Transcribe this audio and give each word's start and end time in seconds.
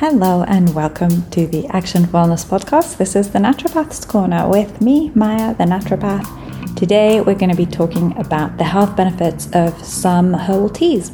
Hello 0.00 0.42
and 0.42 0.74
welcome 0.74 1.22
to 1.30 1.46
the 1.46 1.66
Action 1.68 2.02
Wellness 2.08 2.44
Podcast. 2.44 2.98
This 2.98 3.16
is 3.16 3.30
the 3.30 3.38
Naturopath's 3.38 4.04
Corner 4.04 4.46
with 4.46 4.82
me, 4.82 5.10
Maya, 5.14 5.54
the 5.54 5.64
naturopath. 5.64 6.76
Today 6.76 7.22
we're 7.22 7.34
going 7.34 7.48
to 7.48 7.56
be 7.56 7.64
talking 7.64 8.14
about 8.18 8.58
the 8.58 8.64
health 8.64 8.94
benefits 8.94 9.48
of 9.54 9.82
some 9.82 10.34
herbal 10.34 10.68
teas. 10.68 11.12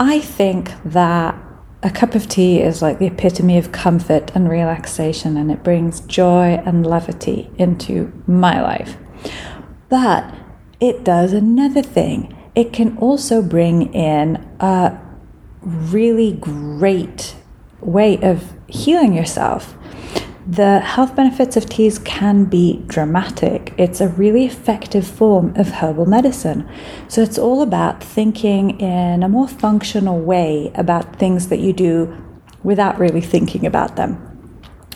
I 0.00 0.18
think 0.18 0.72
that 0.84 1.40
a 1.84 1.90
cup 1.90 2.16
of 2.16 2.28
tea 2.28 2.60
is 2.60 2.82
like 2.82 2.98
the 2.98 3.06
epitome 3.06 3.56
of 3.56 3.70
comfort 3.70 4.32
and 4.34 4.48
relaxation, 4.48 5.36
and 5.36 5.52
it 5.52 5.62
brings 5.62 6.00
joy 6.00 6.60
and 6.66 6.84
levity 6.84 7.52
into 7.56 8.12
my 8.26 8.60
life. 8.60 8.96
But 9.88 10.34
it 10.80 11.04
does 11.04 11.32
another 11.32 11.82
thing. 11.82 12.36
It 12.56 12.72
can 12.72 12.98
also 12.98 13.42
bring 13.42 13.94
in 13.94 14.44
a 14.58 14.98
really 15.62 16.32
great 16.32 17.34
way 17.80 18.18
of 18.18 18.52
healing 18.68 19.14
yourself. 19.14 19.74
The 20.46 20.80
health 20.80 21.14
benefits 21.14 21.58
of 21.58 21.68
teas 21.68 21.98
can 21.98 22.46
be 22.46 22.82
dramatic. 22.86 23.74
It's 23.76 24.00
a 24.00 24.08
really 24.08 24.46
effective 24.46 25.06
form 25.06 25.54
of 25.56 25.68
herbal 25.68 26.06
medicine. 26.06 26.66
So 27.06 27.20
it's 27.20 27.38
all 27.38 27.60
about 27.60 28.02
thinking 28.02 28.80
in 28.80 29.22
a 29.22 29.28
more 29.28 29.46
functional 29.46 30.18
way 30.18 30.72
about 30.74 31.16
things 31.16 31.48
that 31.48 31.58
you 31.58 31.74
do 31.74 32.16
without 32.62 32.98
really 32.98 33.20
thinking 33.20 33.66
about 33.66 33.96
them. 33.96 34.24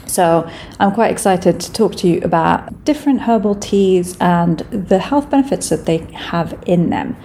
So, 0.07 0.49
I'm 0.79 0.93
quite 0.93 1.11
excited 1.11 1.59
to 1.61 1.73
talk 1.73 1.95
to 1.97 2.09
you 2.09 2.21
about 2.23 2.85
different 2.85 3.23
herbal 3.23 3.55
teas 3.55 4.15
and 4.21 4.59
the 4.71 4.99
health 4.99 5.31
benefits 5.31 5.71
that 5.71 5.87
they 5.87 5.99
have 6.13 6.63
in 6.67 6.91
them. 6.91 7.17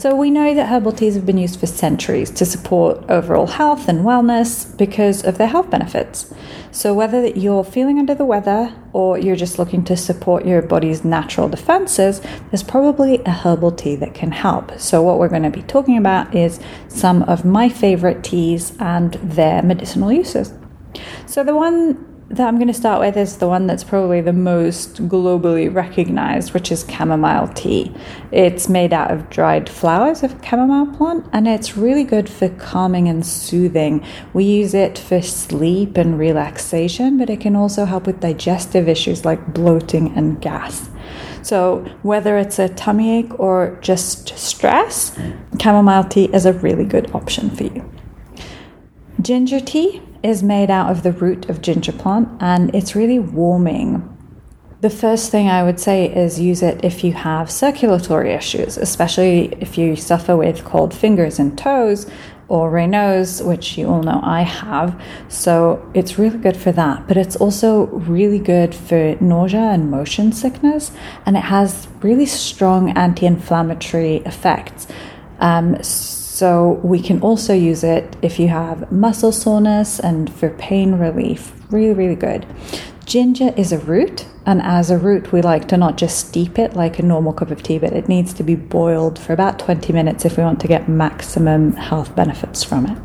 So, 0.00 0.14
we 0.16 0.30
know 0.30 0.54
that 0.54 0.70
herbal 0.70 0.92
teas 0.92 1.14
have 1.14 1.26
been 1.26 1.36
used 1.36 1.60
for 1.60 1.66
centuries 1.66 2.30
to 2.30 2.46
support 2.46 3.04
overall 3.10 3.46
health 3.46 3.86
and 3.86 4.02
wellness 4.02 4.74
because 4.78 5.22
of 5.22 5.36
their 5.36 5.48
health 5.48 5.68
benefits. 5.68 6.32
So, 6.70 6.94
whether 6.94 7.26
you're 7.26 7.64
feeling 7.64 7.98
under 7.98 8.14
the 8.14 8.24
weather 8.24 8.74
or 8.94 9.18
you're 9.18 9.36
just 9.36 9.58
looking 9.58 9.84
to 9.84 9.98
support 9.98 10.46
your 10.46 10.62
body's 10.62 11.04
natural 11.04 11.50
defenses, 11.50 12.22
there's 12.50 12.62
probably 12.62 13.18
a 13.26 13.30
herbal 13.30 13.72
tea 13.72 13.94
that 13.96 14.14
can 14.14 14.30
help. 14.30 14.80
So, 14.80 15.02
what 15.02 15.18
we're 15.18 15.28
going 15.28 15.42
to 15.42 15.50
be 15.50 15.64
talking 15.64 15.98
about 15.98 16.34
is 16.34 16.60
some 16.88 17.22
of 17.24 17.44
my 17.44 17.68
favorite 17.68 18.24
teas 18.24 18.74
and 18.80 19.12
their 19.16 19.60
medicinal 19.60 20.10
uses. 20.10 20.54
So, 21.26 21.44
the 21.44 21.54
one 21.54 22.09
that 22.30 22.46
I'm 22.46 22.56
going 22.56 22.68
to 22.68 22.74
start 22.74 23.00
with 23.00 23.16
is 23.16 23.38
the 23.38 23.48
one 23.48 23.66
that's 23.66 23.82
probably 23.82 24.20
the 24.20 24.32
most 24.32 25.08
globally 25.08 25.72
recognized, 25.72 26.54
which 26.54 26.70
is 26.70 26.86
chamomile 26.88 27.48
tea. 27.48 27.92
It's 28.30 28.68
made 28.68 28.92
out 28.92 29.10
of 29.10 29.28
dried 29.30 29.68
flowers 29.68 30.22
of 30.22 30.36
chamomile 30.44 30.96
plant 30.96 31.26
and 31.32 31.48
it's 31.48 31.76
really 31.76 32.04
good 32.04 32.28
for 32.28 32.48
calming 32.50 33.08
and 33.08 33.26
soothing. 33.26 34.06
We 34.32 34.44
use 34.44 34.74
it 34.74 34.96
for 34.96 35.20
sleep 35.20 35.96
and 35.96 36.16
relaxation, 36.20 37.18
but 37.18 37.30
it 37.30 37.40
can 37.40 37.56
also 37.56 37.84
help 37.84 38.06
with 38.06 38.20
digestive 38.20 38.88
issues 38.88 39.24
like 39.24 39.52
bloating 39.52 40.16
and 40.16 40.40
gas. 40.40 40.88
So, 41.42 41.84
whether 42.02 42.38
it's 42.38 42.60
a 42.60 42.68
tummy 42.68 43.18
ache 43.18 43.40
or 43.40 43.76
just 43.80 44.38
stress, 44.38 45.18
chamomile 45.60 46.04
tea 46.04 46.26
is 46.32 46.46
a 46.46 46.52
really 46.52 46.84
good 46.84 47.12
option 47.12 47.50
for 47.50 47.64
you. 47.64 47.99
Ginger 49.20 49.60
tea 49.60 50.00
is 50.22 50.42
made 50.42 50.70
out 50.70 50.90
of 50.90 51.02
the 51.02 51.12
root 51.12 51.48
of 51.50 51.60
ginger 51.60 51.92
plant 51.92 52.28
and 52.40 52.74
it's 52.74 52.94
really 52.94 53.18
warming. 53.18 54.06
The 54.80 54.88
first 54.90 55.30
thing 55.30 55.48
I 55.48 55.62
would 55.62 55.78
say 55.78 56.06
is 56.06 56.40
use 56.40 56.62
it 56.62 56.82
if 56.84 57.04
you 57.04 57.12
have 57.12 57.50
circulatory 57.50 58.32
issues, 58.32 58.78
especially 58.78 59.52
if 59.60 59.76
you 59.76 59.94
suffer 59.96 60.36
with 60.36 60.64
cold 60.64 60.94
fingers 60.94 61.38
and 61.38 61.58
toes 61.58 62.10
or 62.48 62.70
Raynaud's, 62.70 63.42
which 63.42 63.76
you 63.76 63.88
all 63.88 64.02
know 64.02 64.20
I 64.22 64.42
have. 64.42 65.00
So 65.28 65.90
it's 65.92 66.18
really 66.18 66.38
good 66.38 66.56
for 66.56 66.72
that. 66.72 67.06
But 67.06 67.16
it's 67.16 67.36
also 67.36 67.86
really 67.86 68.38
good 68.38 68.74
for 68.74 69.16
nausea 69.20 69.60
and 69.60 69.90
motion 69.90 70.32
sickness, 70.32 70.90
and 71.26 71.36
it 71.36 71.44
has 71.44 71.86
really 72.02 72.26
strong 72.26 72.90
anti 72.96 73.26
inflammatory 73.26 74.16
effects. 74.26 74.88
Um, 75.38 75.80
so 75.82 76.19
we 76.82 77.00
can 77.00 77.20
also 77.20 77.52
use 77.52 77.84
it 77.84 78.16
if 78.22 78.38
you 78.38 78.48
have 78.48 78.90
muscle 78.90 79.32
soreness 79.32 79.98
and 79.98 80.32
for 80.32 80.50
pain 80.50 80.94
relief. 80.94 81.52
Really, 81.70 81.94
really 81.94 82.14
good. 82.14 82.46
Ginger 83.04 83.52
is 83.56 83.72
a 83.72 83.78
root, 83.78 84.26
and 84.46 84.62
as 84.62 84.90
a 84.90 84.98
root, 84.98 85.32
we 85.32 85.42
like 85.42 85.66
to 85.68 85.76
not 85.76 85.96
just 85.96 86.28
steep 86.28 86.58
it 86.58 86.74
like 86.74 86.98
a 86.98 87.02
normal 87.02 87.32
cup 87.32 87.50
of 87.50 87.62
tea, 87.62 87.78
but 87.78 87.92
it 87.92 88.08
needs 88.08 88.32
to 88.34 88.42
be 88.42 88.54
boiled 88.54 89.18
for 89.18 89.32
about 89.32 89.58
20 89.58 89.92
minutes 89.92 90.24
if 90.24 90.36
we 90.36 90.44
want 90.44 90.60
to 90.60 90.68
get 90.68 90.88
maximum 90.88 91.72
health 91.72 92.14
benefits 92.14 92.62
from 92.62 92.86
it. 92.86 92.98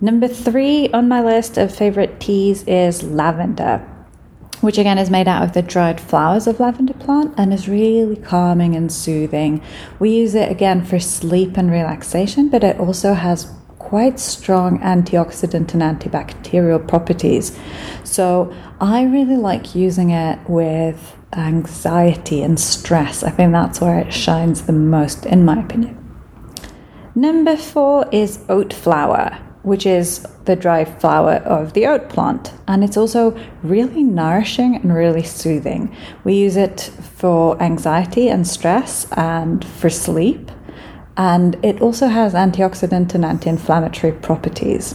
Number 0.00 0.28
three 0.28 0.90
on 0.90 1.08
my 1.08 1.22
list 1.22 1.56
of 1.56 1.74
favorite 1.74 2.20
teas 2.20 2.62
is 2.64 3.02
lavender 3.02 3.88
which 4.64 4.78
again 4.78 4.96
is 4.96 5.10
made 5.10 5.28
out 5.28 5.42
of 5.42 5.52
the 5.52 5.60
dried 5.60 6.00
flowers 6.00 6.46
of 6.46 6.58
lavender 6.58 6.94
plant 6.94 7.34
and 7.36 7.52
is 7.52 7.68
really 7.68 8.16
calming 8.16 8.74
and 8.74 8.90
soothing. 8.90 9.62
We 9.98 10.10
use 10.10 10.34
it 10.34 10.50
again 10.50 10.82
for 10.86 10.98
sleep 10.98 11.58
and 11.58 11.70
relaxation, 11.70 12.48
but 12.48 12.64
it 12.64 12.80
also 12.80 13.12
has 13.12 13.52
quite 13.78 14.18
strong 14.18 14.78
antioxidant 14.80 15.74
and 15.74 15.82
antibacterial 15.82 16.88
properties. 16.88 17.58
So 18.04 18.54
I 18.80 19.02
really 19.02 19.36
like 19.36 19.74
using 19.74 20.08
it 20.10 20.38
with 20.48 21.14
anxiety 21.34 22.42
and 22.42 22.58
stress. 22.58 23.22
I 23.22 23.28
think 23.30 23.52
that's 23.52 23.82
where 23.82 23.98
it 23.98 24.14
shines 24.14 24.62
the 24.62 24.72
most, 24.72 25.26
in 25.26 25.44
my 25.44 25.60
opinion. 25.60 26.00
Number 27.14 27.58
four 27.58 28.08
is 28.10 28.40
oat 28.48 28.72
flower 28.72 29.43
which 29.64 29.86
is 29.86 30.26
the 30.44 30.54
dry 30.54 30.84
flower 30.84 31.36
of 31.44 31.72
the 31.72 31.86
oat 31.86 32.08
plant. 32.08 32.52
And 32.68 32.84
it's 32.84 32.96
also 32.96 33.36
really 33.62 34.04
nourishing 34.04 34.76
and 34.76 34.94
really 34.94 35.24
soothing. 35.24 35.94
We 36.22 36.34
use 36.34 36.56
it 36.56 36.80
for 37.02 37.60
anxiety 37.60 38.28
and 38.28 38.46
stress 38.46 39.10
and 39.12 39.64
for 39.64 39.90
sleep. 39.90 40.50
And 41.16 41.56
it 41.64 41.80
also 41.80 42.08
has 42.08 42.34
antioxidant 42.34 43.14
and 43.14 43.24
anti 43.24 43.50
inflammatory 43.50 44.12
properties. 44.12 44.94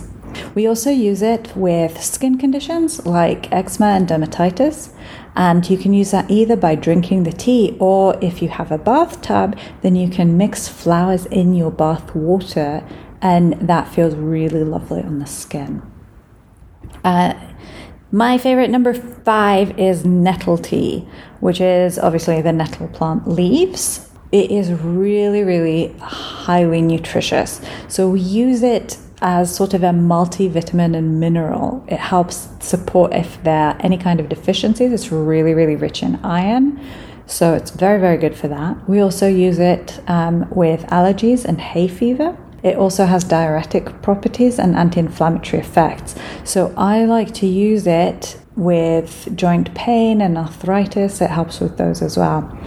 We 0.54 0.68
also 0.68 0.92
use 0.92 1.22
it 1.22 1.56
with 1.56 2.02
skin 2.02 2.38
conditions 2.38 3.06
like 3.06 3.52
eczema 3.52 3.88
and 3.88 4.08
dermatitis, 4.08 4.94
and 5.36 5.68
you 5.70 5.78
can 5.78 5.94
use 5.94 6.12
that 6.12 6.30
either 6.30 6.56
by 6.56 6.76
drinking 6.76 7.24
the 7.24 7.32
tea 7.32 7.76
or 7.80 8.18
if 8.22 8.42
you 8.42 8.50
have 8.50 8.72
a 8.72 8.78
bathtub, 8.78 9.58
then 9.82 9.96
you 9.96 10.10
can 10.10 10.38
mix 10.38 10.68
flowers 10.68 11.26
in 11.28 11.56
your 11.56 11.72
bath 11.72 12.14
water 12.16 12.84
and 13.22 13.54
that 13.54 13.88
feels 13.88 14.16
really 14.16 14.64
lovely 14.64 15.02
on 15.02 15.20
the 15.20 15.26
skin. 15.26 15.82
Uh, 17.04 17.34
my 18.12 18.38
favorite 18.38 18.70
number 18.70 18.94
five 18.94 19.78
is 19.78 20.06
nettle 20.06 20.58
tea, 20.58 21.08
which 21.40 21.62
is 21.62 22.00
obviously 22.00 22.42
the 22.42 22.52
nettle 22.52 22.88
plant 22.88 23.28
leaves. 23.28 24.10
It 24.32 24.52
is 24.52 24.72
really, 24.72 25.44
really 25.44 25.96
highly 26.00 26.82
nutritious. 26.82 27.62
So 27.88 28.10
we 28.10 28.20
use 28.20 28.64
it 28.64 28.98
as 29.22 29.54
sort 29.54 29.74
of 29.74 29.84
a 29.84 29.90
multivitamin 29.90 30.96
and 30.96 31.20
mineral. 31.20 31.84
It 31.88 32.00
helps 32.00 32.48
support 32.60 33.14
if 33.14 33.44
there 33.44 33.70
are 33.70 33.78
any 33.82 33.98
kind 33.98 34.20
of 34.20 34.30
deficiencies. 34.30 34.92
It's 34.92 35.12
really, 35.12 35.54
really 35.54 35.76
rich 35.76 36.02
in 36.02 36.16
iron. 36.24 36.80
So 37.28 37.54
it's 37.54 37.70
very, 37.70 38.00
very 38.00 38.18
good 38.18 38.36
for 38.36 38.48
that. 38.48 38.90
We 38.90 39.02
also 39.02 39.28
use 39.28 39.60
it 39.60 40.02
um, 40.08 40.50
with 40.50 40.82
allergies 40.88 41.46
and 41.46 41.62
hay 41.62 41.88
fever. 41.88 42.36
It 42.64 42.76
also 42.78 43.06
has 43.06 43.24
diuretic 43.24 44.02
properties 44.02 44.60
and 44.60 44.76
anti 44.76 45.00
inflammatory 45.00 45.62
effects. 45.62 46.16
So 46.44 46.74
I 46.78 47.06
like 47.06 47.34
to 47.36 47.48
use 47.48 47.88
it 47.88 48.38
with 48.56 49.34
joint 49.36 49.74
pain 49.74 50.22
and 50.22 50.38
arthritis. 50.38 51.22
It 51.22 51.30
helps 51.30 51.60
with 51.60 51.78
those 51.78 52.02
as 52.02 52.18
well. 52.18 52.58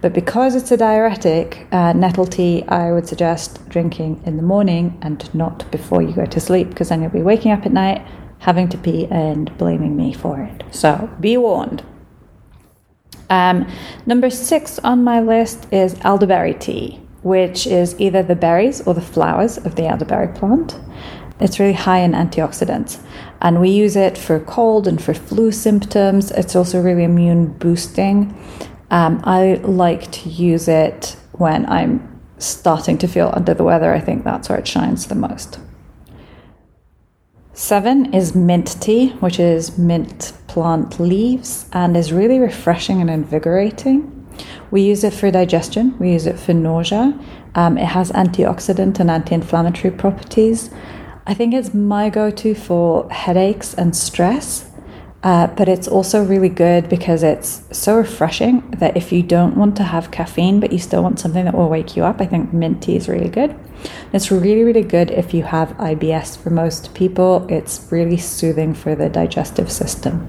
But 0.00 0.14
because 0.14 0.54
it's 0.54 0.70
a 0.70 0.76
diuretic, 0.76 1.66
uh, 1.72 1.92
nettle 1.92 2.26
tea, 2.26 2.64
I 2.68 2.90
would 2.92 3.06
suggest 3.06 3.68
drinking 3.68 4.22
in 4.24 4.38
the 4.38 4.42
morning 4.42 4.98
and 5.02 5.32
not 5.34 5.70
before 5.70 6.00
you 6.00 6.14
go 6.14 6.24
to 6.24 6.40
sleep 6.40 6.70
because 6.70 6.88
then 6.88 7.02
you'll 7.02 7.10
be 7.10 7.22
waking 7.22 7.52
up 7.52 7.66
at 7.66 7.72
night 7.72 8.06
having 8.38 8.68
to 8.68 8.78
pee 8.78 9.06
and 9.06 9.56
blaming 9.56 9.96
me 9.96 10.12
for 10.12 10.40
it. 10.40 10.64
So 10.72 11.08
be 11.20 11.36
warned. 11.36 11.84
Um, 13.30 13.70
number 14.04 14.30
six 14.30 14.78
on 14.80 15.04
my 15.04 15.20
list 15.20 15.66
is 15.72 15.96
elderberry 16.02 16.54
tea 16.54 17.00
which 17.22 17.66
is 17.66 17.98
either 18.00 18.22
the 18.22 18.34
berries 18.34 18.80
or 18.86 18.94
the 18.94 19.00
flowers 19.00 19.58
of 19.58 19.76
the 19.76 19.86
elderberry 19.86 20.28
plant. 20.28 20.78
It's 21.40 21.58
really 21.58 21.72
high 21.72 21.98
in 21.98 22.12
antioxidants, 22.12 23.00
and 23.40 23.60
we 23.60 23.70
use 23.70 23.96
it 23.96 24.16
for 24.16 24.38
cold 24.40 24.86
and 24.86 25.02
for 25.02 25.14
flu 25.14 25.50
symptoms. 25.50 26.30
It's 26.30 26.54
also 26.54 26.80
really 26.80 27.04
immune 27.04 27.46
boosting. 27.58 28.38
Um, 28.90 29.20
I 29.24 29.54
like 29.64 30.12
to 30.12 30.28
use 30.28 30.68
it 30.68 31.16
when 31.32 31.66
I'm 31.66 32.20
starting 32.38 32.98
to 32.98 33.08
feel 33.08 33.32
under 33.34 33.54
the 33.54 33.64
weather. 33.64 33.92
I 33.92 34.00
think 34.00 34.24
that's 34.24 34.48
where 34.48 34.58
it 34.58 34.68
shines 34.68 35.06
the 35.06 35.14
most. 35.14 35.58
Seven 37.54 38.14
is 38.14 38.34
mint 38.34 38.80
tea, 38.80 39.10
which 39.20 39.38
is 39.38 39.78
mint 39.78 40.32
plant 40.46 40.98
leaves 40.98 41.66
and 41.72 41.96
is 41.96 42.12
really 42.12 42.38
refreshing 42.38 43.00
and 43.00 43.10
invigorating. 43.10 44.21
We 44.70 44.82
use 44.82 45.04
it 45.04 45.12
for 45.12 45.30
digestion, 45.30 45.98
we 45.98 46.12
use 46.12 46.26
it 46.26 46.38
for 46.38 46.54
nausea. 46.54 47.18
Um, 47.54 47.76
it 47.76 47.86
has 47.86 48.10
antioxidant 48.12 49.00
and 49.00 49.10
anti 49.10 49.34
inflammatory 49.34 49.94
properties. 49.94 50.70
I 51.26 51.34
think 51.34 51.54
it's 51.54 51.72
my 51.72 52.10
go 52.10 52.30
to 52.30 52.54
for 52.54 53.08
headaches 53.10 53.74
and 53.74 53.96
stress. 53.96 54.68
Uh, 55.22 55.46
but 55.46 55.68
it's 55.68 55.86
also 55.86 56.24
really 56.24 56.48
good 56.48 56.88
because 56.88 57.22
it's 57.22 57.62
so 57.70 57.96
refreshing 57.96 58.68
that 58.72 58.96
if 58.96 59.12
you 59.12 59.22
don't 59.22 59.56
want 59.56 59.76
to 59.76 59.84
have 59.84 60.10
caffeine 60.10 60.58
but 60.58 60.72
you 60.72 60.78
still 60.80 61.00
want 61.00 61.20
something 61.20 61.44
that 61.44 61.54
will 61.54 61.68
wake 61.68 61.96
you 61.96 62.02
up, 62.04 62.20
I 62.20 62.26
think 62.26 62.52
mint 62.52 62.82
tea 62.82 62.96
is 62.96 63.08
really 63.08 63.28
good. 63.28 63.54
It's 64.12 64.32
really, 64.32 64.64
really 64.64 64.82
good 64.82 65.12
if 65.12 65.32
you 65.32 65.44
have 65.44 65.68
IBS 65.76 66.36
for 66.36 66.50
most 66.50 66.92
people. 66.94 67.46
It's 67.48 67.86
really 67.90 68.16
soothing 68.16 68.74
for 68.74 68.96
the 68.96 69.08
digestive 69.08 69.70
system. 69.70 70.28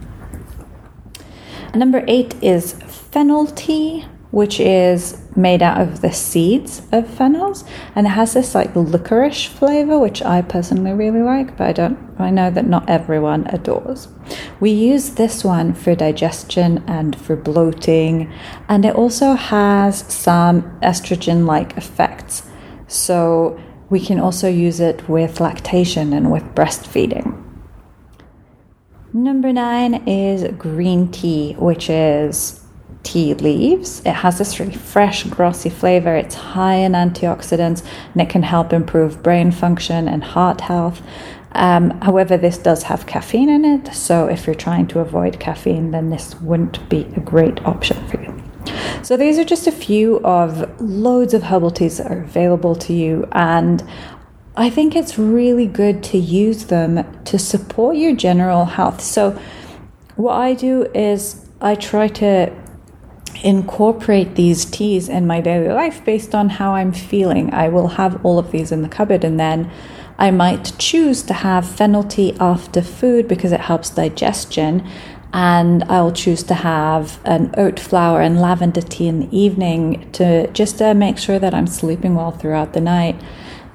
Number 1.74 2.04
eight 2.08 2.36
is 2.44 2.74
fennel 3.14 3.46
tea 3.46 4.04
which 4.32 4.60
is 4.60 5.22
made 5.36 5.62
out 5.62 5.80
of 5.80 6.02
the 6.02 6.12
seeds 6.12 6.82
of 6.92 7.08
fennels 7.08 7.64
and 7.94 8.08
it 8.08 8.10
has 8.10 8.34
this 8.34 8.56
like 8.56 8.76
licorice 8.76 9.46
flavor 9.46 10.00
which 10.00 10.24
i 10.24 10.42
personally 10.42 10.92
really 10.92 11.22
like 11.22 11.56
but 11.56 11.68
i 11.68 11.72
don't 11.72 12.00
i 12.18 12.32
know 12.32 12.50
that 12.50 12.66
not 12.68 12.90
everyone 12.90 13.46
adores. 13.48 14.08
We 14.60 14.72
use 14.72 15.12
this 15.12 15.44
one 15.44 15.74
for 15.74 15.96
digestion 15.96 16.84
and 16.88 17.16
for 17.16 17.36
bloating 17.36 18.32
and 18.68 18.86
it 18.86 18.96
also 18.96 19.34
has 19.34 20.12
some 20.12 20.64
estrogen 20.82 21.46
like 21.46 21.78
effects. 21.78 22.50
So 22.88 23.60
we 23.90 24.00
can 24.00 24.20
also 24.20 24.48
use 24.48 24.80
it 24.80 25.08
with 25.10 25.40
lactation 25.40 26.14
and 26.14 26.32
with 26.32 26.44
breastfeeding. 26.56 27.40
Number 29.12 29.54
nine 29.54 30.08
is 30.08 30.52
green 30.58 31.12
tea 31.12 31.54
which 31.54 31.90
is 31.90 32.63
tea 33.04 33.34
leaves. 33.34 34.02
It 34.06 34.14
has 34.14 34.38
this 34.38 34.60
really 34.60 34.76
fresh, 34.76 35.24
grassy 35.26 35.70
flavor. 35.70 36.16
It's 36.16 36.36
high 36.36 36.76
in 36.76 36.94
antioxidants 36.94 37.86
and 38.14 38.22
it 38.22 38.30
can 38.30 38.44
help 38.44 38.74
improve 38.74 39.22
brain 39.22 39.52
function 39.52 40.08
and 40.08 40.24
heart 40.24 40.62
health. 40.62 41.02
Um, 41.54 41.92
however, 42.02 42.36
this 42.36 42.58
does 42.58 42.84
have 42.84 43.06
caffeine 43.06 43.50
in 43.50 43.64
it, 43.64 43.94
so 43.94 44.28
if 44.28 44.48
you're 44.48 44.56
trying 44.56 44.88
to 44.88 45.00
avoid 45.00 45.40
caffeine, 45.40 45.92
then 45.92 46.10
this 46.10 46.34
wouldn't 46.42 46.90
be 46.90 47.02
a 47.16 47.20
great 47.20 47.64
option 47.64 48.08
for 48.08 48.20
you. 48.22 48.44
So, 49.04 49.18
these 49.18 49.38
are 49.38 49.44
just 49.44 49.68
a 49.68 49.72
few 49.72 50.20
of 50.22 50.82
loads 50.82 51.34
of 51.34 51.44
herbal 51.44 51.72
teas 51.72 51.98
that 51.98 52.12
are 52.12 52.22
available 52.22 52.76
to 52.78 52.94
you, 52.94 53.28
and 53.34 53.88
I 54.56 54.70
think 54.70 54.96
it's 54.96 55.20
really 55.20 55.68
good 55.68 56.02
to 56.06 56.18
use 56.18 56.66
them 56.66 57.06
to 57.26 57.38
support 57.38 57.98
your 57.98 58.16
general 58.16 58.66
health. 58.66 59.02
So, 59.02 59.40
what 60.16 60.34
I 60.34 60.54
do 60.54 60.88
is 60.96 61.46
I 61.62 61.76
try 61.76 62.08
to 62.08 62.52
incorporate 63.44 64.36
these 64.36 64.66
teas 64.66 65.10
in 65.10 65.28
my 65.28 65.42
daily 65.42 65.70
life 65.70 66.04
based 66.06 66.36
on 66.36 66.50
how 66.50 66.76
I'm 66.76 66.92
feeling. 66.92 67.54
I 67.54 67.70
will 67.70 67.90
have 67.90 68.24
all 68.26 68.40
of 68.40 68.52
these 68.52 68.72
in 68.72 68.82
the 68.82 68.90
cupboard 68.90 69.24
and 69.24 69.40
then 69.40 69.72
I 70.18 70.32
might 70.32 70.74
choose 70.78 71.24
to 71.24 71.34
have 71.34 71.68
fennel 71.68 72.04
tea 72.04 72.36
after 72.40 72.82
food 72.82 73.28
because 73.28 73.52
it 73.52 73.62
helps 73.62 73.90
digestion. 73.90 74.88
And 75.34 75.84
I'll 75.86 76.12
choose 76.12 76.44
to 76.44 76.54
have 76.54 77.20
an 77.26 77.54
oat 77.58 77.80
flower 77.80 78.22
and 78.22 78.40
lavender 78.40 78.82
tea 78.82 79.08
in 79.08 79.22
the 79.22 79.38
evening 79.38 80.12
to 80.12 80.48
just 80.52 80.78
to 80.78 80.94
make 80.94 81.18
sure 81.18 81.40
that 81.40 81.56
I'm 81.56 81.66
sleeping 81.66 82.14
well 82.14 82.32
throughout 82.32 82.74
the 82.74 82.82
night. 82.82 83.20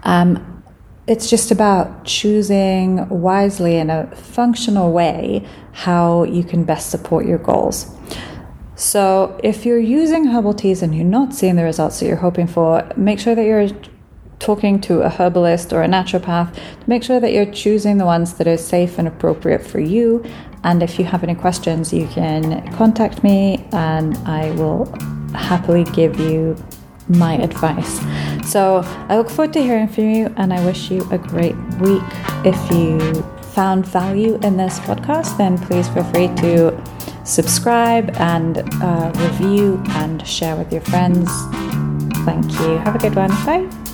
Um, 0.05 0.63
it's 1.09 1.29
just 1.29 1.51
about 1.51 2.05
choosing 2.05 3.09
wisely 3.09 3.77
in 3.77 3.91
a 3.91 4.15
functional 4.15 4.93
way 4.93 5.45
how 5.73 6.23
you 6.25 6.45
can 6.45 6.65
best 6.65 6.91
support 6.91 7.27
your 7.27 7.39
goals. 7.39 7.91
So, 8.79 9.41
if 9.43 9.67
you're 9.67 9.81
using 9.81 10.27
herbal 10.27 10.55
teas 10.55 10.83
and 10.85 10.95
you're 10.95 11.05
not 11.05 11.35
seeing 11.35 11.57
the 11.57 11.65
results 11.65 11.99
that 11.99 12.07
you're 12.07 12.15
hoping 12.15 12.47
for, 12.47 12.89
make 12.97 13.19
sure 13.19 13.35
that 13.35 13.45
you're 13.45 13.71
talking 14.39 14.81
to 14.83 15.01
a 15.01 15.11
herbalist 15.11 15.73
or 15.73 15.83
a 15.83 15.89
naturopath 15.89 16.55
to 16.55 16.89
make 16.89 17.03
sure 17.03 17.19
that 17.19 17.33
you're 17.33 17.53
choosing 17.53 17.99
the 17.99 18.05
ones 18.05 18.35
that 18.35 18.47
are 18.47 18.57
safe 18.57 18.97
and 18.97 19.09
appropriate 19.09 19.67
for 19.67 19.81
you. 19.81 20.25
And 20.63 20.81
if 20.81 20.97
you 20.97 21.05
have 21.07 21.25
any 21.25 21.35
questions, 21.35 21.93
you 21.93 22.07
can 22.07 22.73
contact 22.75 23.25
me 23.25 23.67
and 23.73 24.17
I 24.19 24.53
will 24.53 24.85
happily 25.35 25.83
give 25.83 26.21
you 26.21 26.57
my 27.09 27.35
advice. 27.39 27.99
So, 28.49 28.83
I 29.09 29.17
look 29.17 29.29
forward 29.29 29.55
to 29.55 29.61
hearing 29.61 29.89
from 29.89 30.05
you 30.05 30.33
and 30.37 30.55
I 30.55 30.65
wish 30.65 30.89
you 30.89 31.05
a 31.11 31.19
great 31.19 31.57
week. 31.81 32.05
If 32.45 32.71
you 32.71 33.25
found 33.59 33.85
value 33.87 34.39
in 34.45 34.57
this 34.57 34.79
podcast, 34.79 35.37
then 35.37 35.59
please 35.59 35.89
feel 35.89 36.05
free 36.05 36.29
to 36.37 36.78
subscribe 37.29 38.11
and 38.17 38.59
uh, 38.83 39.13
review 39.17 39.83
and 39.91 40.27
share 40.27 40.57
with 40.57 40.73
your 40.73 40.83
friends. 40.83 41.29
Thank 42.25 42.51
you. 42.61 42.79
Have 42.79 42.97
a 42.97 42.99
good 42.99 43.15
one. 43.15 43.31
Bye. 43.45 43.88